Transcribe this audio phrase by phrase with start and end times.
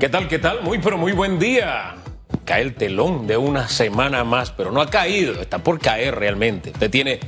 [0.00, 0.62] ¿Qué tal, qué tal?
[0.62, 1.96] Muy, pero muy buen día.
[2.44, 6.70] Cae el telón de una semana más, pero no ha caído, está por caer realmente.
[6.70, 7.18] Usted tiene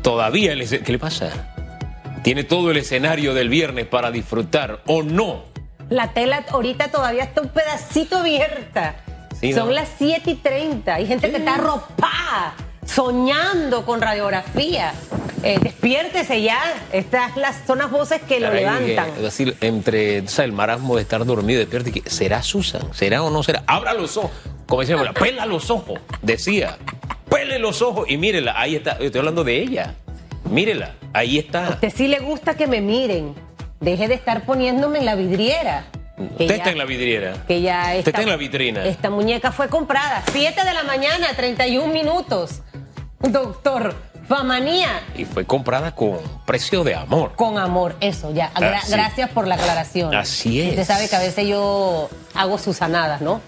[0.00, 0.66] todavía el...
[0.66, 1.52] ¿Qué le pasa?
[2.22, 5.44] Tiene todo el escenario del viernes para disfrutar, ¿o no?
[5.90, 8.96] La tela ahorita todavía está un pedacito abierta.
[9.38, 9.56] Sí, ¿no?
[9.58, 10.94] Son las 7 y 30.
[10.94, 12.54] Hay gente que está arropada,
[12.86, 14.94] soñando con radiografía.
[15.42, 16.58] Eh, despiértese ya.
[16.92, 19.10] Estas las, son las voces que lo levantan.
[19.16, 22.82] Es decir, entre o sea, el marasmo de estar dormido que, ¿será Susan?
[22.92, 23.62] ¿Será o no será?
[23.66, 24.30] Abra los ojos.
[24.66, 26.00] Como decía pela los ojos.
[26.22, 26.78] Decía,
[27.28, 28.92] pele los ojos y mírela, ahí está.
[28.92, 29.94] Estoy hablando de ella.
[30.50, 31.70] Mírela, ahí está.
[31.70, 33.34] usted sí le gusta que me miren.
[33.80, 35.86] Deje de estar poniéndome en la vidriera.
[36.16, 37.44] Usted ya- está en la vidriera.
[37.46, 38.84] Que ya Usted esta, está en la vitrina.
[38.86, 40.24] Esta muñeca fue comprada.
[40.32, 42.62] 7 de la mañana, 31 minutos.
[43.20, 43.94] Doctor,
[44.28, 45.00] Famanía.
[45.16, 47.32] Y fue comprada con precio de amor.
[47.36, 48.52] Con amor, eso, ya.
[48.54, 48.92] Gra- Así.
[48.92, 50.14] Gracias por la aclaración.
[50.14, 50.70] Así es.
[50.70, 53.40] Usted sabe que a veces yo hago susanadas, ¿no?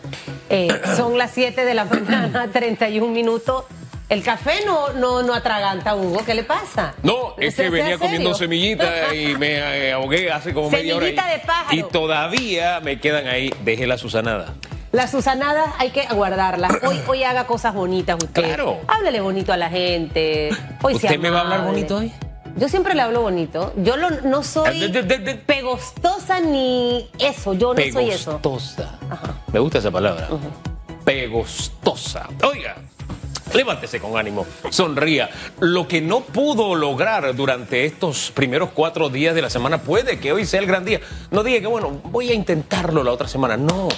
[0.51, 3.65] Eh, son las 7 de la mañana, 31 minutos.
[4.09, 6.24] El café no, no, no atraganta, Hugo.
[6.24, 6.95] ¿Qué le pasa?
[7.02, 9.57] No, es ¿Sea- que venía comiendo semillita y me
[9.88, 11.04] eh, ahogué hace como media hora.
[11.07, 11.76] Semillita de pájaro.
[11.76, 13.52] Y todavía me quedan ahí.
[13.65, 14.54] Deje la Susanada.
[14.93, 16.73] Las susanadas hay que guardarlas.
[16.83, 18.43] Hoy, hoy haga cosas bonitas usted.
[18.45, 18.79] Claro.
[18.89, 20.51] Háblele bonito a la gente.
[20.83, 22.13] Hoy sea ¿Usted me va a hablar bonito hoy?
[22.57, 23.73] Yo siempre le hablo bonito.
[23.77, 27.53] Yo lo- no Ah, soy de- de- de- pegostosa ni eso.
[27.55, 28.39] Yo no soy eso.
[28.39, 28.99] Pegostosa.
[29.53, 30.29] Me gusta esa palabra.
[31.05, 32.29] Pegostosa.
[32.43, 32.77] Oiga.
[33.55, 35.31] Levántese con ánimo, sonría.
[35.61, 40.33] Lo que no pudo lograr durante estos primeros cuatro días de la semana puede que
[40.33, 41.01] hoy sea el gran día.
[41.31, 43.57] No diga que, bueno, voy a intentarlo la otra semana.
[43.57, 43.89] No,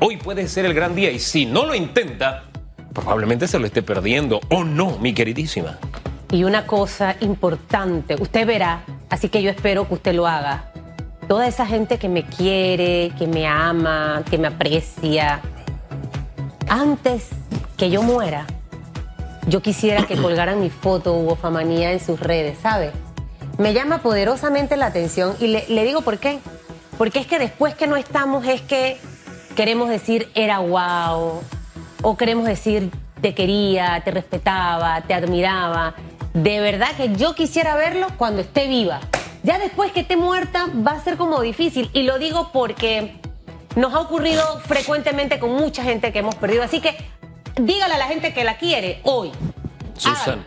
[0.00, 2.44] hoy puede ser el gran día y si no lo intenta,
[2.92, 4.40] probablemente se lo esté perdiendo.
[4.50, 5.78] ¿O no, mi queridísima?
[6.30, 10.72] Y una cosa importante, usted verá, así que yo espero que usted lo haga.
[11.28, 15.40] Toda esa gente que me quiere, que me ama, que me aprecia,
[16.68, 17.28] antes
[17.76, 18.46] que yo muera,
[19.48, 22.90] yo quisiera que colgaran mi foto Hugo Famanía en sus redes, ¿sabe?
[23.58, 26.40] Me llama poderosamente la atención y le, le digo por qué.
[26.98, 28.98] Porque es que después que no estamos es que
[29.56, 31.42] queremos decir era wow
[32.02, 35.94] o queremos decir te quería, te respetaba, te admiraba.
[36.34, 39.00] De verdad que yo quisiera verlo cuando esté viva.
[39.42, 43.18] Ya después que esté muerta va a ser como difícil y lo digo porque
[43.74, 46.62] nos ha ocurrido frecuentemente con mucha gente que hemos perdido.
[46.62, 46.96] Así que
[47.56, 49.32] dígale a la gente que la quiere hoy.
[49.96, 50.44] Susan,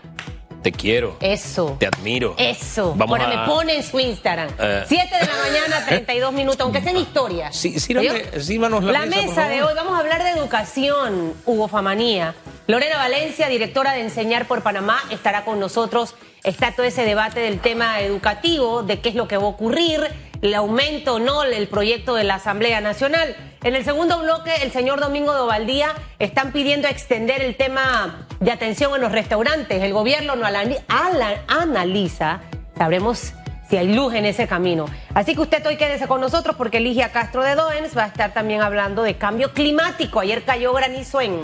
[0.62, 1.16] te quiero.
[1.22, 1.78] Eso.
[1.80, 2.36] Te admiro.
[2.38, 2.94] Eso.
[2.96, 4.50] Vamos Ahora a- me pone en su Instagram.
[4.59, 4.84] Eh.
[4.88, 7.56] 7 de la mañana, 32 minutos, aunque sean historias.
[7.56, 8.42] Sí, sírvame- ¿Oyó?
[8.42, 12.36] sírvanos la la mesa, por mesa de hoy, vamos a hablar de educación, Hugo Famanía.
[12.68, 16.16] Lorena Valencia, directora de Enseñar por Panamá, estará con nosotros.
[16.44, 20.02] Está todo ese debate del tema educativo, de qué es lo que va a ocurrir,
[20.42, 23.36] el aumento o no del proyecto de la Asamblea Nacional.
[23.64, 28.96] En el segundo bloque, el señor Domingo Dovaldía están pidiendo extender el tema de atención
[28.96, 29.84] en los restaurantes.
[29.84, 32.42] El gobierno no analiza,
[32.78, 33.34] sabremos
[33.70, 34.86] si hay luz en ese camino.
[35.14, 38.34] Así que usted hoy quédese con nosotros porque Ligia Castro de Doens va a estar
[38.34, 40.22] también hablando de cambio climático.
[40.22, 41.42] Ayer cayó granizo en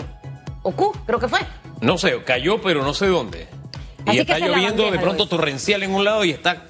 [0.62, 1.40] Ocu, creo que fue.
[1.80, 3.46] No sé, cayó, pero no sé dónde.
[4.06, 6.64] Y Así está lloviendo de pronto torrencial en un lado y está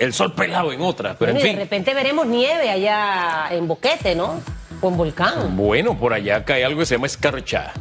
[0.00, 1.14] el sol pelado en otra.
[1.18, 1.58] Pero Bueno, en y de fin.
[1.60, 4.40] repente veremos nieve allá en Boquete, ¿no?
[4.80, 5.56] O en Volcán.
[5.56, 7.72] Bueno, por allá cae algo que se llama escarcha.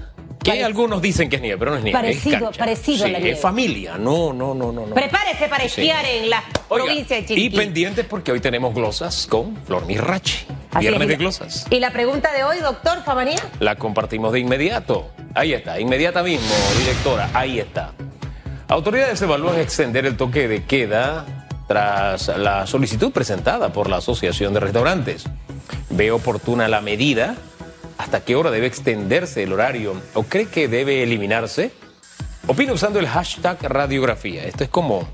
[0.44, 2.00] Que algunos dicen que es nieve, pero no es nieve.
[2.12, 3.34] es Parecido- parecido a Sí, la nieve.
[3.36, 3.98] Es familia.
[3.98, 4.86] No, no, no, no.
[4.88, 4.96] no.
[4.96, 5.82] Prepárese para Sí.
[5.82, 7.58] esquiar en la Oiga, provincia de y Chiriquí.
[7.58, 10.46] pendientes porque hoy tenemos glosas con Flor Mirrachi.
[10.72, 11.08] Así Viernes es.
[11.10, 11.68] de glosas.
[11.70, 13.36] Y la pregunta de hoy, doctor Famanía.
[13.60, 15.10] La compartimos de inmediato.
[15.36, 16.48] Ahí está, inmediata mismo,
[16.80, 17.30] directora.
[17.34, 17.92] Ahí está.
[18.70, 21.26] Autoridades evalúan extender el toque de queda
[21.70, 25.26] tras la solicitud presentada por la Asociación de Restaurantes.
[25.92, 27.36] ¿Ve oportuna la medida?
[28.00, 29.94] ¿Hasta qué hora debe extenderse el horario?
[30.16, 31.72] ¿O cree que debe eliminarse?
[32.48, 34.46] Opina usando el hashtag radiografía.
[34.46, 35.08] Esto es como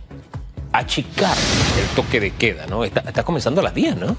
[0.71, 1.35] achicar
[1.77, 2.85] el toque de queda, ¿no?
[2.85, 4.15] Está, está comenzando a las 10, ¿no?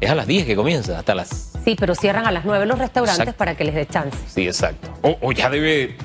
[0.00, 2.78] Es a las 10 que comienza, hasta las Sí, pero cierran a las 9 los
[2.78, 3.36] restaurantes Exacto.
[3.38, 4.16] para que les dé chance.
[4.32, 4.88] Sí, exacto.
[5.02, 5.96] O, o ya debe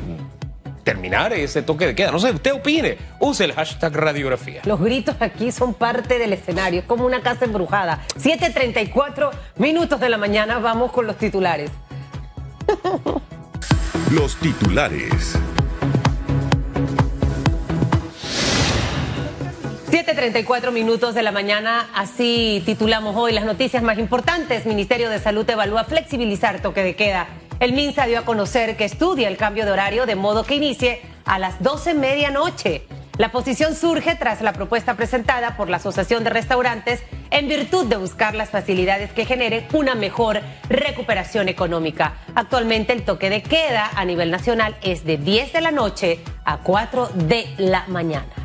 [0.86, 2.12] terminar ese toque de queda.
[2.12, 2.98] No sé, usted opine.
[3.20, 4.62] Use el hashtag radiografía.
[4.64, 8.00] Los gritos aquí son parte del escenario, es como una casa embrujada.
[8.18, 11.72] 7.34 minutos de la mañana, vamos con los titulares.
[14.12, 15.36] Los titulares.
[19.90, 24.66] 7.34 minutos de la mañana, así titulamos hoy las noticias más importantes.
[24.66, 27.28] Ministerio de Salud evalúa flexibilizar toque de queda.
[27.60, 31.02] El MINSA dio a conocer que estudia el cambio de horario de modo que inicie
[31.24, 32.84] a las 12 medianoche.
[33.18, 37.96] La posición surge tras la propuesta presentada por la Asociación de Restaurantes en virtud de
[37.96, 42.16] buscar las facilidades que generen una mejor recuperación económica.
[42.36, 46.58] Actualmente el toque de queda a nivel nacional es de 10 de la noche a
[46.58, 48.45] 4 de la mañana.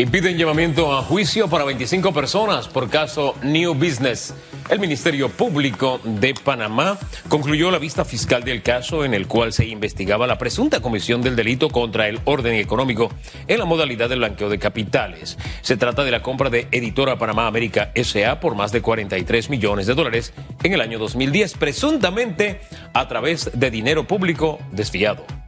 [0.00, 4.32] Impiden llevamiento a juicio para 25 personas por caso New Business.
[4.70, 6.98] El Ministerio Público de Panamá
[7.28, 11.36] concluyó la vista fiscal del caso en el cual se investigaba la presunta comisión del
[11.36, 13.10] delito contra el orden económico
[13.46, 15.36] en la modalidad del blanqueo de capitales.
[15.60, 19.86] Se trata de la compra de Editora Panamá América SA por más de 43 millones
[19.86, 20.32] de dólares
[20.62, 22.62] en el año 2010, presuntamente
[22.94, 25.39] a través de dinero público desviado.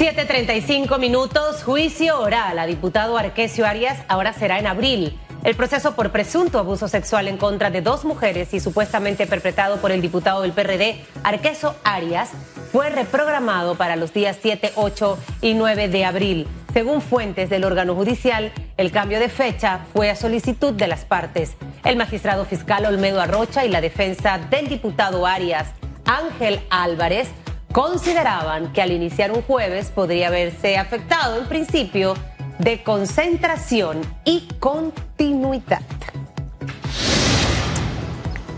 [0.00, 5.20] 7.35 minutos, juicio oral a diputado Arquesio Arias ahora será en abril.
[5.44, 9.92] El proceso por presunto abuso sexual en contra de dos mujeres y supuestamente perpetrado por
[9.92, 12.30] el diputado del PRD, Arqueso Arias,
[12.72, 16.48] fue reprogramado para los días 7, 8 y 9 de abril.
[16.72, 21.56] Según fuentes del órgano judicial, el cambio de fecha fue a solicitud de las partes.
[21.84, 25.74] El magistrado fiscal Olmedo Arrocha y la defensa del diputado Arias,
[26.06, 27.28] Ángel Álvarez,
[27.72, 32.14] consideraban que al iniciar un jueves podría verse afectado el principio
[32.58, 35.82] de concentración y continuidad.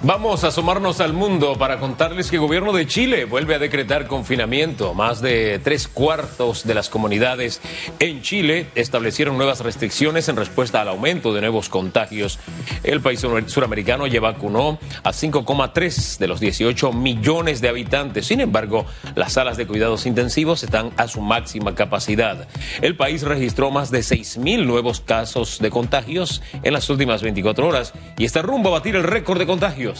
[0.04, 4.08] Vamos a asomarnos al mundo para contarles que el gobierno de Chile vuelve a decretar
[4.08, 4.94] confinamiento.
[4.94, 7.60] Más de tres cuartos de las comunidades
[8.00, 12.40] en Chile establecieron nuevas restricciones en respuesta al aumento de nuevos contagios.
[12.82, 18.26] El país suramericano ya vacunó a 5,3 de los 18 millones de habitantes.
[18.26, 22.48] Sin embargo, las salas de cuidados intensivos están a su máxima capacidad.
[22.80, 27.68] El país registró más de 6 mil nuevos casos de contagios en las últimas 24
[27.68, 29.91] horas y está rumbo a batir el récord de contagios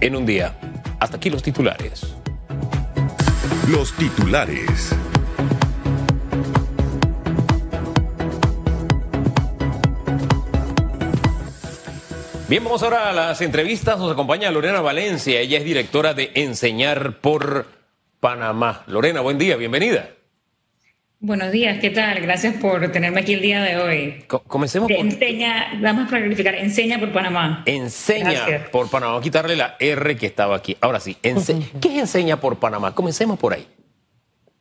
[0.00, 0.56] en un día.
[1.00, 2.14] Hasta aquí los titulares.
[3.68, 4.94] Los titulares.
[12.48, 13.98] Bien, vamos ahora a las entrevistas.
[13.98, 15.40] Nos acompaña Lorena Valencia.
[15.40, 17.66] Ella es directora de Enseñar por
[18.20, 18.84] Panamá.
[18.86, 20.10] Lorena, buen día, bienvenida.
[21.24, 22.20] Buenos días, ¿qué tal?
[22.20, 24.24] Gracias por tenerme aquí el día de hoy.
[24.26, 24.98] comencemos por...
[24.98, 27.62] Enseña, vamos a clarificar, enseña por Panamá.
[27.64, 29.12] Enseña por Panamá.
[29.12, 30.76] Vamos a quitarle la R que estaba aquí.
[30.80, 31.48] Ahora sí, ¿qué es
[31.80, 32.92] Enseña por Panamá?
[32.96, 33.64] Comencemos por ahí.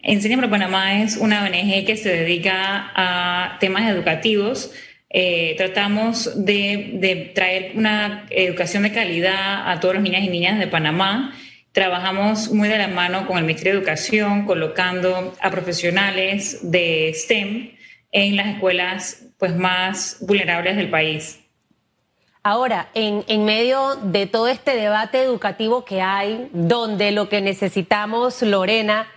[0.04, 4.72] Enseña por Panamá es una ONG que se dedica a temas educativos.
[5.10, 10.60] Eh, tratamos de, de traer una educación de calidad a todos los niñas y niñas
[10.60, 11.34] de Panamá
[11.72, 17.72] Trabajamos muy de la mano con el Ministerio de Educación, colocando a profesionales de STEM
[18.12, 21.40] en las escuelas pues, más vulnerables del país.
[22.44, 29.08] Ahora, en, medio de todo este debate educativo que hay, donde lo que necesitamos, Lorena,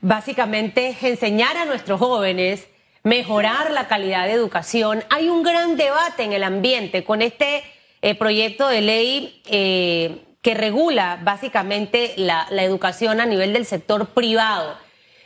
[0.00, 2.68] básicamente es enseñar a nuestros jóvenes,
[3.02, 7.64] mejorar la calidad de educación, hay un gran debate en el ambiente con este
[8.00, 14.74] eh, proyecto de ley eh, que regula básicamente la, educación a nivel del sector privado.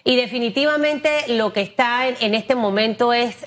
[0.05, 3.47] Y definitivamente lo que está en, este momento es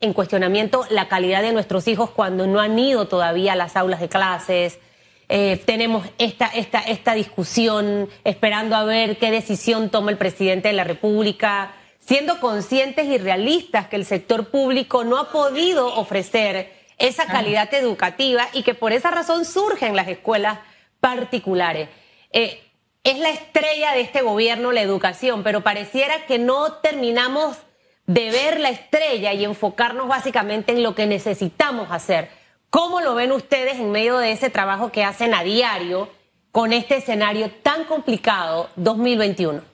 [0.00, 4.00] en cuestionamiento la calidad de nuestros hijos cuando no han ido todavía a las aulas
[4.00, 4.80] de clases.
[5.28, 10.74] Eh, tenemos esta, esta, esta discusión esperando a ver qué decisión toma el presidente de
[10.74, 17.26] la República, siendo conscientes y realistas que el sector público no ha podido ofrecer esa
[17.26, 20.58] calidad educativa y que por esa razón surgen las escuelas
[21.02, 21.88] particulares.
[22.30, 22.62] Eh,
[23.02, 27.58] es la estrella de este gobierno la educación, pero pareciera que no terminamos
[28.06, 32.30] de ver la estrella y enfocarnos básicamente en lo que necesitamos hacer.
[32.70, 36.08] ¿Cómo lo ven ustedes en medio de ese trabajo que hacen a diario
[36.52, 39.71] con este escenario tan complicado 2021?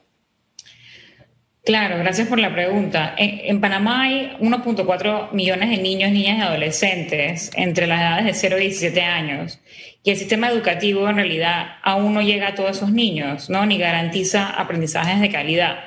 [1.69, 3.15] Claro, gracias por la pregunta.
[3.19, 8.57] En, Panamá hay 1.4 millones de niños, niñas y adolescentes entre las edades de 0
[8.57, 9.61] y 17 años.
[10.03, 13.67] Y el sistema educativo en realidad aún no llega a todos esos niños, ¿no?
[13.67, 15.81] Ni garantiza aprendizajes de calidad.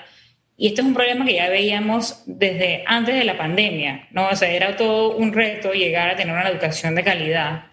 [0.55, 4.27] Y este es un problema que ya veíamos desde antes de la pandemia, ¿no?
[4.27, 7.63] O sea, era todo un reto llegar a tener una educación de calidad.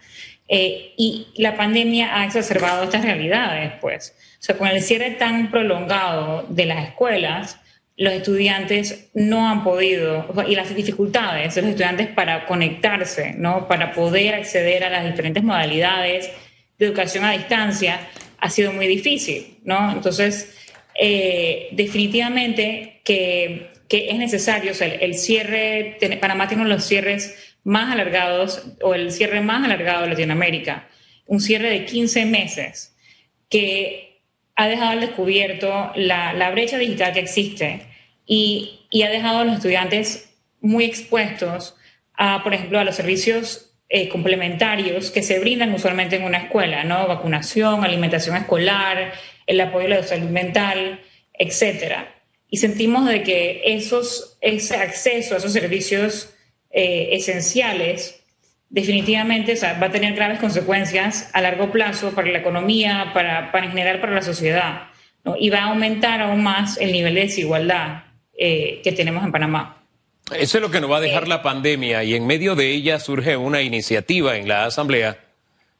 [0.47, 4.15] Eh, y la pandemia ha exacerbado estas realidades, pues.
[4.17, 7.59] O sea, con el cierre tan prolongado de las escuelas,
[7.99, 13.67] los estudiantes no han podido, y las dificultades de los estudiantes para conectarse, ¿no?
[13.67, 16.31] para poder acceder a las diferentes modalidades
[16.77, 17.99] de educación a distancia,
[18.37, 19.57] ha sido muy difícil.
[19.65, 19.91] ¿no?
[19.91, 20.55] Entonces,
[20.95, 26.85] eh, definitivamente que, que, es necesario, o sea, el, cierre, Panamá tiene uno de los
[26.85, 30.87] cierres más alargados, o el cierre más alargado de Latinoamérica,
[31.25, 32.95] un cierre de 15 meses,
[33.49, 34.21] que
[34.55, 37.88] ha dejado al descubierto la, la brecha digital que existe
[38.29, 40.29] y, ha dejado a los estudiantes
[40.61, 41.75] muy expuestos
[42.13, 46.83] a, por ejemplo, a los servicios eh, complementarios que se brindan usualmente en una escuela,
[46.83, 47.07] ¿no?
[47.07, 49.13] Vacunación, alimentación escolar,
[49.47, 50.99] el apoyo a la salud mental,
[51.33, 52.15] etcétera.
[52.47, 56.35] Y sentimos de que esos, ese acceso a esos servicios
[56.69, 58.23] eh, esenciales
[58.69, 63.71] definitivamente va a tener graves consecuencias a largo plazo para la economía, para, para en
[63.71, 64.89] general para la sociedad,
[65.39, 68.08] y va a aumentar aún más el nivel de desigualdad
[68.41, 69.83] eh, que tenemos en Panamá.
[70.31, 72.99] Eso es lo que nos va a dejar la pandemia y en medio de ella
[72.99, 75.19] surge una iniciativa en la Asamblea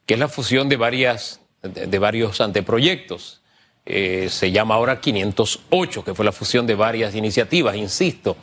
[0.04, 3.40] que es la fusión de, varias, de, varios anteproyectos.
[3.86, 8.36] Eh, se llama ahora 508, que fue la fusión de varias iniciativas, insisto.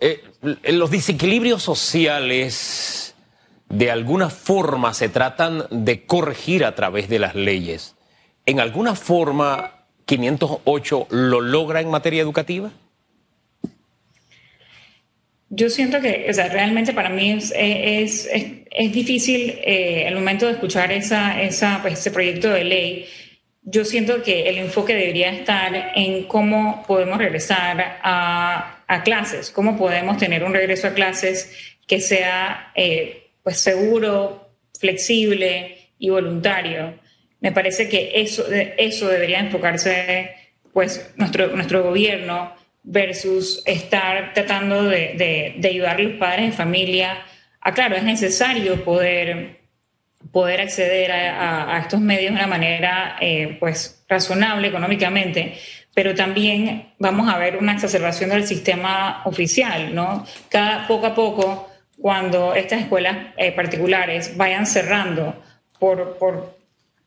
[0.00, 3.14] Eh, los desequilibrios sociales
[3.68, 7.96] de alguna forma se tratan de corregir a través de las leyes.
[8.46, 12.70] ¿En alguna forma 508 lo logra en materia educativa?
[15.48, 20.46] Yo siento que, o sea, realmente para mí es, es, es, difícil eh, el momento
[20.46, 23.06] de escuchar esa, esa, pues, ese proyecto de ley.
[23.62, 29.76] Yo siento que el enfoque debería estar en cómo podemos regresar a, a clases, cómo
[29.76, 31.52] podemos tener un regreso a clases
[31.86, 36.98] que sea eh, pues seguro, flexible y voluntario.
[37.40, 40.34] Me parece que eso, eso debería enfocarse
[40.72, 42.52] pues nuestro, nuestro gobierno
[42.86, 47.18] versus estar tratando de, de, ayudar a los padres de familia.
[47.60, 49.58] Ah, claro, es necesario poder,
[50.30, 55.58] poder acceder a, estos medios de una manera eh, pues razonable económicamente,
[55.92, 60.24] pero también vamos a ver una exacerbación del sistema oficial, ¿no?
[60.48, 65.42] Cada poco a poco, cuando estas escuelas eh, particulares vayan cerrando
[65.80, 66.55] por, por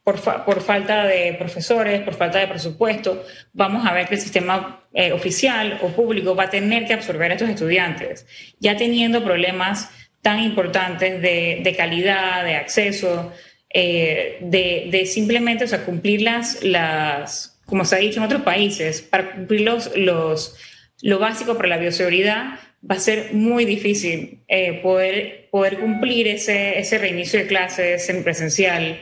[0.03, 5.12] por, falta de profesores, por falta de presupuesto, vamos a ver que el sistema eh,
[5.12, 8.25] oficial o público va a tener que absorber a estos estudiantes,
[8.60, 9.89] ya teniendo problemas
[10.22, 13.32] tan importantes de, calidad, de acceso,
[13.72, 19.32] eh, de, simplemente o sea, cumplir las, como se ha dicho en otros países, para
[19.32, 20.56] cumplir los, los,
[21.01, 26.79] lo básico para la bioseguridad, va a ser muy difícil eh, poder, poder cumplir ese,
[26.79, 29.00] ese reinicio de clases semipresencial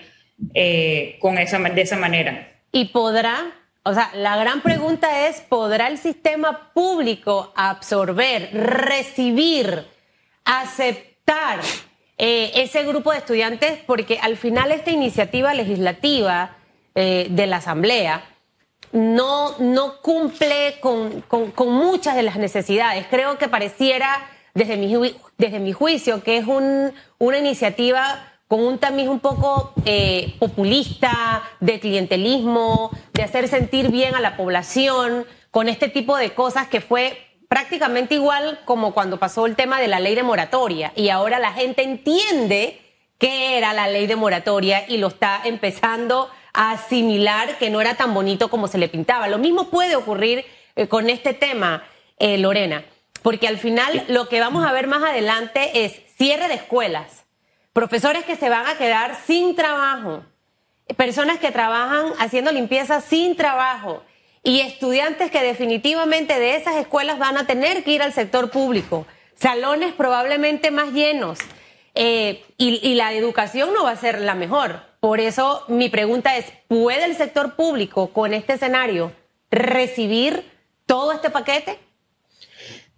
[0.54, 2.52] eh, con esa, de esa manera.
[2.72, 3.54] Y podrá,
[3.84, 9.86] o sea, la gran pregunta es, ¿podrá el sistema público absorber, recibir,
[10.46, 11.60] aceptar
[12.18, 13.80] eh, ese grupo de estudiantes?
[13.88, 16.58] Porque al final esta iniciativa legislativa
[16.94, 18.24] eh, de la Asamblea
[18.92, 23.06] no, no cumple con, con, muchas de las necesidades.
[23.10, 24.94] Creo que pareciera, desde mi,
[25.38, 31.44] desde mi juicio, que es un, una iniciativa con un tamiz un poco eh, populista,
[31.60, 36.82] de clientelismo, de hacer sentir bien a la población, con este tipo de cosas que
[36.82, 37.18] fue
[37.50, 40.94] prácticamente igual como cuando pasó el tema de la ley de moratoria.
[40.96, 42.82] Y ahora la gente entiende
[43.18, 47.96] qué era la ley de moratoria y lo está empezando a asimilar que no era
[47.96, 49.28] tan bonito como se le pintaba.
[49.28, 51.84] Lo mismo puede ocurrir eh, con este tema,
[52.18, 52.86] eh, Lorena,
[53.24, 57.27] porque al final lo que vamos a ver más adelante es cierre de escuelas
[57.78, 60.26] profesores que se van a quedar sin trabajo,
[60.96, 64.02] personas que trabajan haciendo limpieza sin trabajo
[64.42, 69.06] y estudiantes que definitivamente de esas escuelas van a tener que ir al sector público,
[69.36, 71.38] salones probablemente más llenos
[71.94, 74.82] eh, y, y la educación no va a ser la mejor.
[75.00, 79.12] Por eso mi pregunta es, ¿puede el sector público con este escenario
[79.52, 80.50] recibir
[80.88, 81.78] todo este paquete?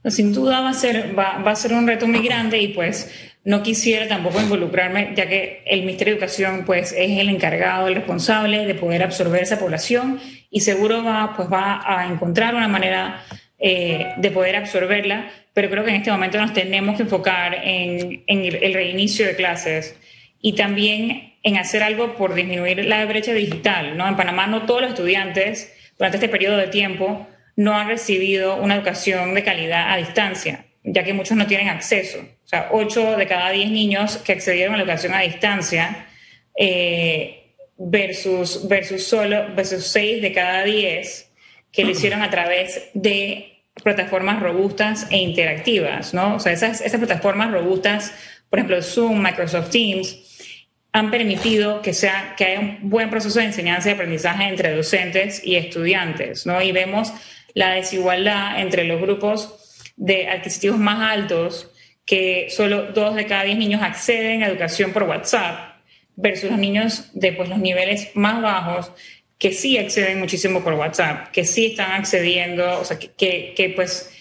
[0.05, 3.28] Sin duda va a ser, va, va a ser un reto muy grande y pues
[3.43, 7.95] no quisiera tampoco involucrarme, ya que el Ministerio de Educación pues, es el encargado, el
[7.95, 10.19] responsable de poder absorber esa población
[10.51, 13.23] y seguro va, pues, va a encontrar una manera
[13.57, 18.23] eh, de poder absorberla, pero creo que en este momento nos tenemos que enfocar en,
[18.27, 19.97] el reinicio de clases
[20.41, 23.97] y también en hacer algo por disminuir la brecha digital.
[23.97, 24.07] ¿no?
[24.07, 28.75] En Panamá no todos los estudiantes durante este periodo de tiempo no han recibido una
[28.75, 32.19] educación de calidad a distancia ya que muchos no tienen acceso.
[32.19, 36.07] O sea, 8 de cada 10 niños que accedieron a la educación a distancia
[36.55, 41.31] eh, versus, versus, solo, versus 6 de cada 10
[41.71, 46.35] que lo hicieron a través de plataformas robustas e interactivas, ¿no?
[46.35, 48.13] O sea, esas, esas plataformas robustas,
[48.49, 50.57] por ejemplo, Zoom, Microsoft Teams,
[50.91, 55.45] han permitido que, sea, que haya un buen proceso de enseñanza y aprendizaje entre docentes
[55.45, 56.61] y estudiantes, ¿no?
[56.61, 57.13] Y vemos
[57.53, 59.58] la desigualdad entre los grupos
[59.99, 61.69] de adquisitivos más altos,
[62.05, 65.75] que solo dos de cada diez niños acceden a educación por WhatsApp,
[66.15, 68.91] versus los niños de pues, los niveles más bajos,
[69.37, 74.11] que sí acceden muchísimo por WhatsApp, que sí están accediendo, o sea, que, que, pues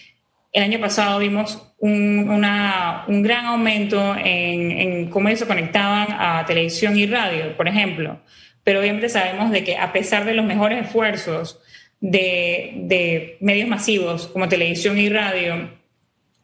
[0.51, 6.45] el año pasado vimos un, un gran aumento en, en, cómo ellos se conectaban a
[6.45, 8.19] televisión y radio, por ejemplo.
[8.63, 11.59] Pero obviamente sabemos de que a pesar de los mejores esfuerzos
[12.01, 15.69] de, de medios masivos como televisión y radio,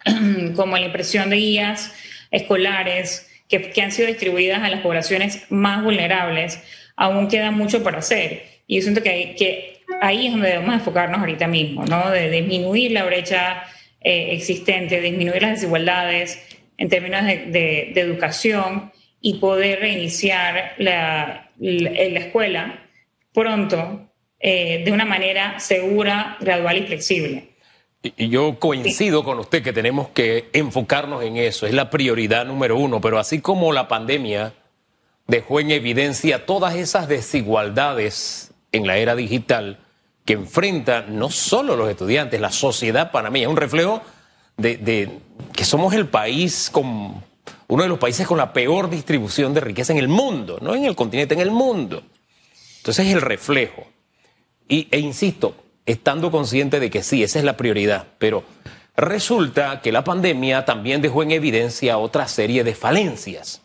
[0.55, 1.93] como la impresión de guías
[2.31, 6.59] escolares que, que, han sido distribuidas a las poblaciones más vulnerables,
[6.95, 8.43] aún queda mucho por hacer.
[8.67, 12.09] Y yo siento que, que ahí es donde debemos enfocarnos ahorita mismo, ¿no?
[12.09, 13.63] De disminuir la brecha
[14.01, 16.41] eh, existente, disminuir las desigualdades
[16.77, 22.79] en términos de, de, de educación y poder reiniciar la, la, la escuela
[23.33, 24.09] pronto
[24.47, 27.49] eh, de una manera segura, gradual y flexible.
[28.03, 32.77] Y yo coincido con usted que tenemos que enfocarnos en eso, es la prioridad número
[32.77, 34.53] uno, pero así como la pandemia
[35.25, 39.79] dejó en evidencia todas esas desigualdades en la era digital
[40.25, 44.03] que enfrentan no solo los estudiantes, la sociedad panameña, es un reflejo
[44.57, 45.09] de, de
[45.53, 47.15] que somos el país con
[47.67, 50.85] uno de los países con la peor distribución de riqueza en el mundo, no en
[50.85, 52.03] el continente, en el mundo.
[52.77, 53.94] Entonces es el reflejo.
[54.67, 55.55] Y, e insisto,
[55.85, 58.43] estando consciente de que sí, esa es la prioridad, pero
[58.95, 63.61] resulta que la pandemia también dejó en evidencia otra serie de falencias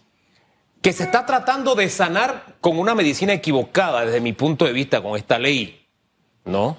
[0.82, 5.02] que se está tratando de sanar con una medicina equivocada desde mi punto de vista
[5.02, 5.86] con esta ley,
[6.44, 6.76] ¿no?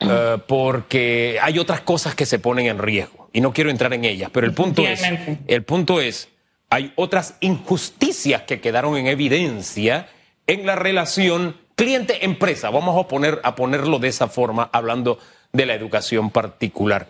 [0.00, 4.04] Uh, porque hay otras cosas que se ponen en riesgo y no quiero entrar en
[4.04, 5.02] ellas, pero el punto es,
[5.46, 6.28] el punto es,
[6.70, 10.08] hay otras injusticias que quedaron en evidencia
[10.46, 12.70] en la relación cliente-empresa.
[12.70, 15.18] Vamos a, poner, a ponerlo de esa forma, hablando
[15.52, 17.06] de la educación particular.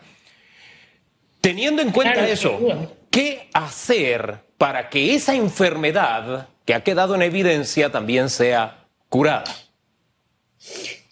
[1.41, 7.23] Teniendo en cuenta claro, eso, ¿qué hacer para que esa enfermedad que ha quedado en
[7.23, 9.45] evidencia también sea curada?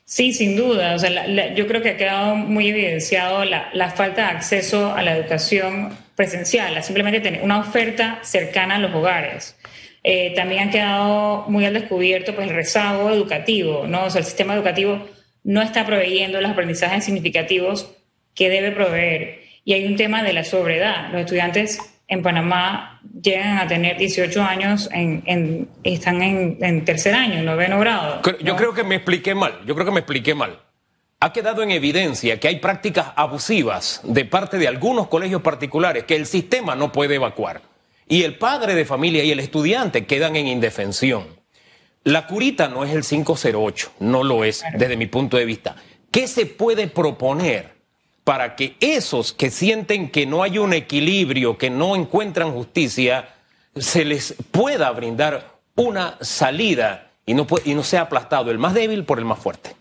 [0.05, 0.95] Sí, sin duda.
[0.95, 4.37] O sea, la, la, yo creo que ha quedado muy evidenciado la, la, falta de
[4.37, 9.57] acceso a la educación presencial, a simplemente tener una oferta cercana a los hogares.
[10.09, 14.05] Eh, también han quedado muy al descubierto pues, el rezago educativo, ¿no?
[14.05, 15.05] O sea, el sistema educativo
[15.43, 17.91] no está proveyendo los aprendizajes significativos
[18.33, 19.41] que debe proveer.
[19.65, 21.11] Y hay un tema de la sobredad.
[21.11, 27.13] Los estudiantes en Panamá llegan a tener 18 años, en, en, están en, en, tercer
[27.13, 28.23] año, en noveno grado.
[28.25, 28.39] ¿no?
[28.39, 30.61] Yo creo que me expliqué mal, yo creo que me expliqué mal.
[31.19, 36.15] Ha quedado en evidencia que hay prácticas abusivas de parte de algunos colegios particulares que
[36.15, 37.61] el sistema no puede evacuar
[38.09, 41.27] y el padre de familia y el estudiante quedan en indefensión.
[42.05, 45.75] La curita no es el 508, no lo es desde mi punto de vista.
[46.11, 47.75] ¿Qué se puede proponer
[48.23, 53.35] para que esos que sienten que no hay un equilibrio, que no encuentran justicia,
[53.75, 59.05] se les pueda brindar una salida y no, y no sea aplastado el más débil
[59.05, 59.75] por el más fuerte?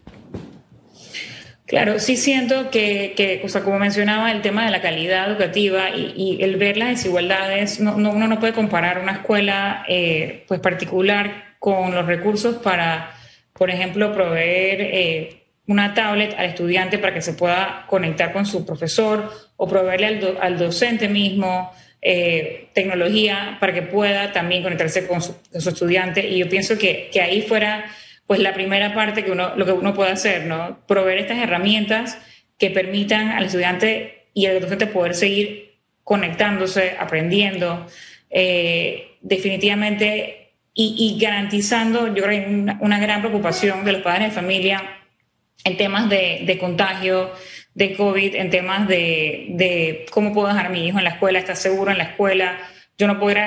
[1.65, 6.57] Claro, sí siento que, como mencionaba, el tema de la calidad educativa y, y el
[6.57, 11.95] ver las desigualdades, no, no, uno no puede comparar una escuela eh, pues particular con
[11.95, 13.11] los recursos para,
[13.53, 18.63] por ejemplo, proveer eh, una tablet al estudiante para que se pueda conectar con su
[18.63, 25.07] profesor o proveerle al, do, al docente mismo eh, tecnología para que pueda también conectarse
[25.07, 26.27] con su, con su estudiante.
[26.29, 27.85] Y yo pienso que, que ahí fuera
[28.27, 30.79] pues la primera parte que uno, lo que uno puede hacer, ¿no?
[30.87, 32.17] Proveer estas herramientas
[32.57, 37.85] que permitan al estudiante y al docente poder seguir conectándose, aprendiendo,
[38.29, 40.41] eh, definitivamente,
[40.77, 44.83] y, garantizando, yo creo una, una, gran preocupación de los padres de familia
[45.63, 47.31] en temas de, de contagio,
[47.73, 51.39] de COVID, en temas de, de, cómo puedo dejar a mi hijo en la escuela,
[51.39, 52.57] está seguro en la escuela,
[52.97, 53.39] yo no puedo,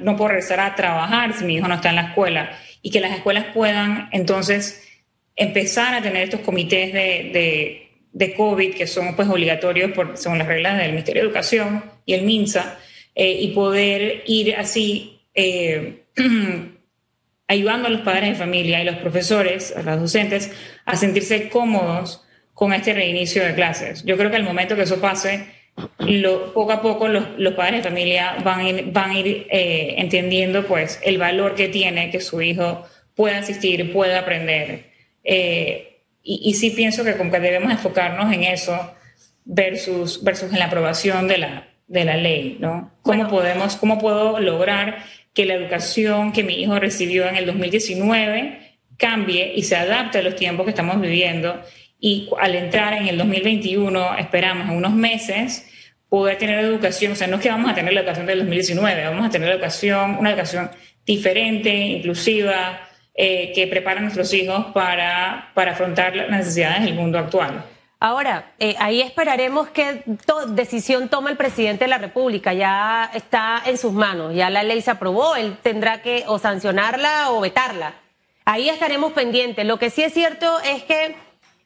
[0.00, 2.50] no puedo regresar a trabajar si mi hijo no está en la escuela
[2.84, 4.86] y que las escuelas puedan entonces
[5.34, 10.46] empezar a tener estos comités de, de, COVID que son pues obligatorios por, según las
[10.46, 12.78] reglas del Ministerio de Educación y el MINSA
[13.14, 16.04] eh, y poder ir así eh,
[17.48, 20.52] ayudando a los padres de familia y los profesores, a los docentes,
[20.84, 24.04] a sentirse cómodos con este reinicio de clases.
[24.04, 25.46] Yo creo que al momento que eso pase,
[25.98, 29.46] lo, poco a poco los, los, padres de familia van a ir, van a ir
[29.50, 34.90] eh, entendiendo pues el valor que tiene que su hijo pueda asistir, pueda aprender.
[35.24, 38.94] Eh, y, y, sí pienso que, como que debemos enfocarnos en eso
[39.44, 42.92] versus, versus en la aprobación de la, de la ley, ¿no?
[43.02, 47.46] ¿Cómo, bueno, podemos, ¿Cómo puedo lograr que la educación que mi hijo recibió en el
[47.46, 51.60] 2019 cambie y se adapte a los tiempos que estamos viviendo
[52.06, 55.66] y al entrar en el 2021, esperamos en unos meses
[56.10, 59.04] poder tener educación, o sea, no es que vamos a tener la educación del 2019,
[59.06, 60.70] vamos a tener la educación, una educación
[61.06, 62.80] diferente, inclusiva,
[63.14, 67.64] eh, que prepara a nuestros hijos para, para afrontar las necesidades del mundo actual.
[68.00, 72.52] Ahora, eh, ahí esperaremos qué to- decisión toma el presidente de la República.
[72.52, 77.30] Ya está en sus manos, ya la ley se aprobó, él tendrá que o sancionarla
[77.30, 77.94] o vetarla.
[78.44, 79.64] Ahí estaremos pendientes.
[79.64, 81.16] Lo que sí es cierto es que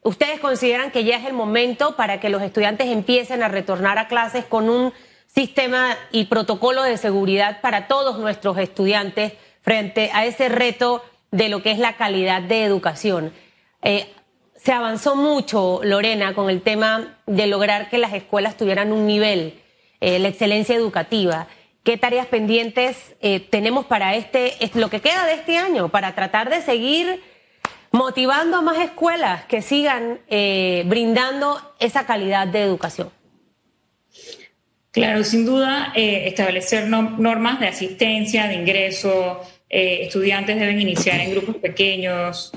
[0.03, 4.07] ustedes consideran que ya es el momento para que los estudiantes empiecen a retornar a
[4.07, 4.93] clases con un
[5.27, 11.61] sistema y protocolo de seguridad para todos nuestros estudiantes frente a ese reto de lo
[11.61, 13.33] que es la calidad de educación.
[13.81, 14.07] Eh,
[14.55, 19.61] se avanzó mucho, Lorena, con el tema de lograr que las escuelas tuvieran un nivel,
[20.01, 21.47] eh, la excelencia educativa.
[21.83, 26.13] ¿Qué tareas pendientes eh, tenemos para este, es lo que queda de este año, para
[26.13, 27.21] tratar de seguir
[27.91, 33.09] motivando a más escuelas que sigan eh, brindando esa calidad de educación?
[34.91, 41.19] Claro, sin duda, eh, establecer no- normas de asistencia, de ingreso, eh, estudiantes deben iniciar
[41.19, 42.51] en grupos pequeños,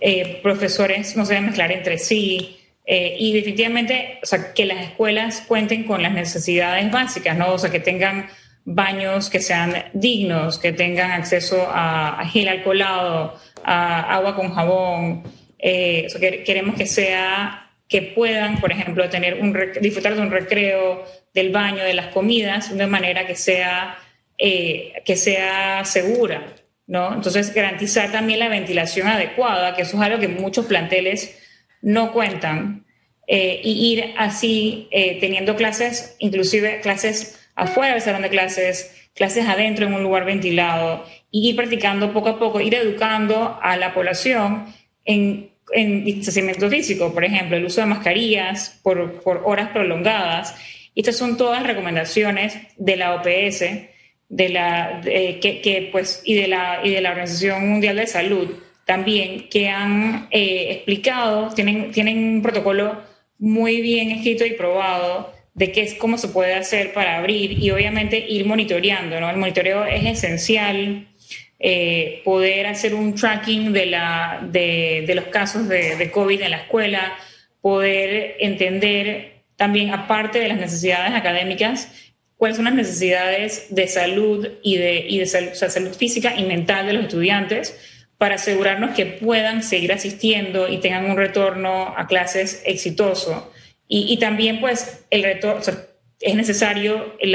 [0.00, 5.42] eh, profesores no se deben mezclar entre sí, y definitivamente, o sea, que las escuelas
[5.48, 7.52] cuenten con las necesidades básicas, ¿no?
[7.54, 8.28] O sea, que tengan
[8.66, 15.22] baños que sean dignos, que tengan acceso a, a gel alcoholado, agua con jabón.
[15.58, 16.06] eh,
[16.44, 21.82] queremos que sea que puedan, por ejemplo, tener un disfrutar de un recreo, del baño,
[21.84, 23.98] de las comidas, de manera que sea,
[24.38, 26.46] eh, que sea segura,
[26.86, 27.12] ¿no?
[27.12, 31.38] Entonces, garantizar también la ventilación adecuada, que eso es algo que muchos planteles
[31.82, 32.84] no cuentan,
[33.26, 39.46] eh, y ir así eh, teniendo clases, inclusive clases afuera del salón de clases, clases
[39.46, 41.04] adentro en un lugar ventilado,
[41.36, 44.66] y ir practicando poco a poco, ir educando a la población
[45.04, 50.54] en, en distanciamiento físico, por ejemplo, el uso de mascarillas por, por horas prolongadas.
[50.94, 53.64] Estas son todas recomendaciones de la OPS
[54.28, 58.06] de la, de- que, que, pues, y, de la, y de la Organización Mundial de
[58.06, 58.48] Salud
[58.86, 63.00] también, que han eh, explicado, tienen, tienen un protocolo
[63.40, 67.70] muy bien escrito y probado de qué es cómo se puede hacer para abrir y
[67.70, 69.30] obviamente ir monitoreando, ¿no?
[69.30, 71.06] El monitoreo es esencial,
[71.66, 77.16] eh, poder hacer un tracking de, la, de, los casos de, COVID en la escuela,
[77.62, 81.88] poder entender también, aparte de las necesidades académicas,
[82.36, 86.92] cuáles son las necesidades de salud y de, y de salud física y mental de
[86.92, 87.74] los estudiantes
[88.18, 93.50] para asegurarnos que puedan seguir asistiendo y tengan un retorno a clases exitoso.
[93.88, 95.62] Y, y también, pues, el retorno,
[96.20, 97.34] es necesario el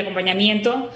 [0.00, 0.90] acompañamiento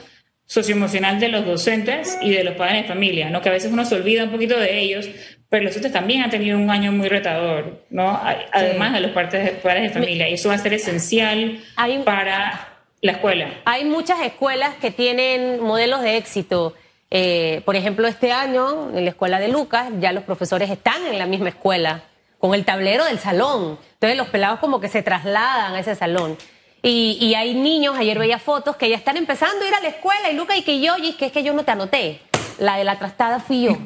[0.48, 3.42] socioemocional de los docentes y de los padres de familia, ¿no?
[3.42, 5.06] Que a veces uno se olvida un poquito de ellos,
[5.50, 8.18] pero los docentes también han tenido un año muy retador, ¿no?
[8.52, 10.28] Además de los padres de, padres de familia.
[10.28, 12.66] Y eso va a ser esencial Hay- para
[13.02, 13.50] la escuela.
[13.66, 16.74] Hay muchas escuelas que tienen modelos de éxito.
[17.10, 21.18] Eh, por ejemplo, este año en la escuela de Lucas ya los profesores están en
[21.18, 22.02] la misma escuela,
[22.38, 23.78] con el tablero del salón.
[23.94, 26.38] Entonces los pelados como que se trasladan a ese salón.
[26.88, 29.88] Y, y hay niños, ayer veía fotos, que ya están empezando a ir a la
[29.88, 32.20] escuela y Lucas y que yo, y que es que yo no te anoté.
[32.58, 33.76] La de la trastada fui yo.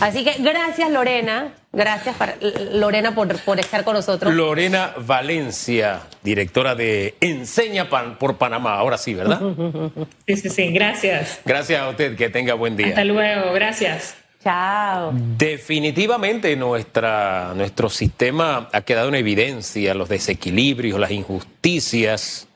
[0.00, 2.36] Así que gracias Lorena, gracias para-
[2.72, 4.32] Lorena por, por estar con nosotros.
[4.34, 8.74] Lorena Valencia, directora de Enseña Pan por Panamá.
[8.76, 9.40] Ahora sí, ¿verdad?
[10.26, 10.72] Sí, sí, sí.
[10.72, 11.40] Gracias.
[11.44, 12.88] Gracias a usted, que tenga buen día.
[12.88, 13.52] Hasta luego.
[13.52, 14.16] Gracias.
[14.42, 15.12] Chao.
[15.14, 22.48] Definitivamente nuestra, nuestro sistema ha quedado en evidencia, los desequilibrios, las injusticias.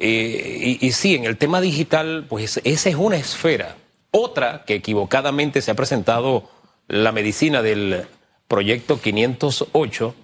[0.00, 3.76] Eh, y, y sí, en el tema digital, pues esa es una esfera.
[4.10, 6.48] Otra que equivocadamente se ha presentado
[6.88, 8.06] la medicina del
[8.48, 10.14] proyecto 508,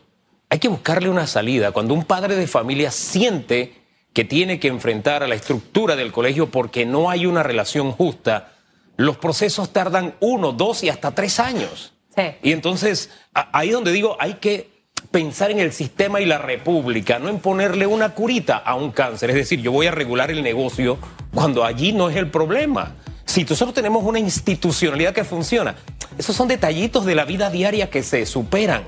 [0.48, 1.70] hay que buscarle una salida.
[1.72, 3.74] Cuando un padre de familia siente
[4.12, 8.54] que tiene que enfrentar a la estructura del colegio porque no hay una relación justa,
[8.96, 11.92] los procesos tardan uno, dos y hasta tres años.
[12.16, 12.22] Sí.
[12.42, 14.70] Y entonces, ahí es donde digo, hay que
[15.10, 19.30] pensar en el sistema y la república, no en ponerle una curita a un cáncer.
[19.30, 20.98] Es decir, yo voy a regular el negocio
[21.32, 22.94] cuando allí no es el problema.
[23.24, 25.74] Si nosotros tenemos una institucionalidad que funciona,
[26.18, 28.82] esos son detallitos de la vida diaria que se superan.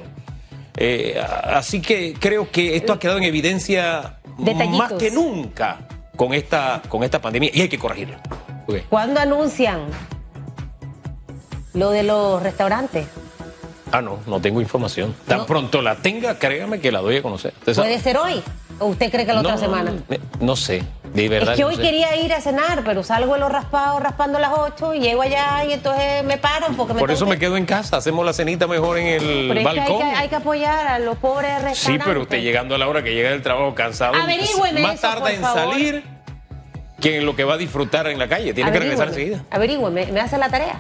[0.77, 4.79] Eh, así que creo que esto ha quedado en evidencia Detallitos.
[4.79, 8.17] más que nunca con esta, con esta pandemia y hay que corregirlo.
[8.89, 9.87] ¿Cuándo anuncian
[11.75, 13.07] lo de los restaurantes?
[13.93, 15.15] Ah, no, no tengo información.
[15.27, 15.47] Tan No.
[15.47, 17.53] pronto la tenga, créame que la doy a conocer.
[17.65, 18.43] ¿Puede ser hoy?
[18.81, 19.93] ¿O usted cree que la No, otra semana?
[20.41, 21.53] No sé, de verdad.
[21.55, 21.83] Es que no hoy sé.
[21.83, 25.65] quería ir a cenar, pero salgo de los raspados raspando las 8 y llego allá
[25.65, 28.33] y entonces me paro porque me Por eso que- me quedo en casa, hacemos la
[28.33, 29.99] cenita mejor en el Pero es que hay, balcón.
[29.99, 31.79] que hay que apoyar a los pobres restaurantes.
[31.79, 34.63] Sí, pero usted llegando a la hora que llega del trabajo cansado, más eso,
[35.01, 35.73] tarda por en favor.
[35.73, 36.05] salir
[37.01, 38.53] que en lo que va a disfrutar en la calle.
[38.55, 39.43] Tiene que regresar enseguida.
[39.51, 40.77] Averígüeme, ¿me hace la tarea?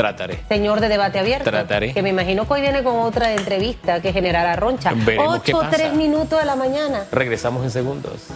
[0.00, 0.38] Trataré.
[0.48, 1.50] Señor de debate abierto.
[1.50, 1.92] Trataré.
[1.92, 4.92] Que me imagino que hoy viene con otra entrevista que generará roncha.
[4.94, 5.76] Veremos qué 8, pasa.
[5.76, 7.04] 3 minutos de la mañana.
[7.12, 8.28] Regresamos en segundos.